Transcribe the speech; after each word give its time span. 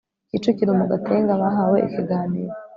Kicukiro 0.29 0.71
mu 0.79 0.85
Gatenga 0.91 1.31
bahawe 1.41 1.77
ikiganiro 1.87 2.51